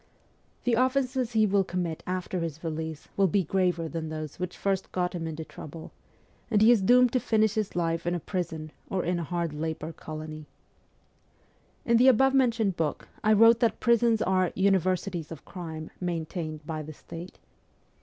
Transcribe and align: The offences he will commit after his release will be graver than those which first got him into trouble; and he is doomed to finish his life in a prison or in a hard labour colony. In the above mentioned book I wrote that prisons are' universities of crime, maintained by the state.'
The 0.63 0.73
offences 0.73 1.33
he 1.33 1.45
will 1.45 1.63
commit 1.63 2.01
after 2.07 2.39
his 2.39 2.63
release 2.63 3.07
will 3.15 3.27
be 3.27 3.43
graver 3.43 3.87
than 3.87 4.09
those 4.09 4.39
which 4.39 4.57
first 4.57 4.91
got 4.91 5.13
him 5.13 5.27
into 5.27 5.45
trouble; 5.45 5.91
and 6.49 6.59
he 6.59 6.71
is 6.71 6.81
doomed 6.81 7.13
to 7.13 7.19
finish 7.19 7.53
his 7.53 7.75
life 7.75 8.07
in 8.07 8.15
a 8.15 8.19
prison 8.19 8.71
or 8.89 9.05
in 9.05 9.19
a 9.19 9.23
hard 9.23 9.53
labour 9.53 9.93
colony. 9.93 10.47
In 11.85 11.97
the 11.97 12.07
above 12.07 12.33
mentioned 12.33 12.75
book 12.75 13.09
I 13.23 13.33
wrote 13.33 13.59
that 13.59 13.79
prisons 13.79 14.23
are' 14.23 14.51
universities 14.69 15.31
of 15.31 15.45
crime, 15.45 15.91
maintained 15.99 16.65
by 16.65 16.81
the 16.81 16.93
state.' 16.93 17.37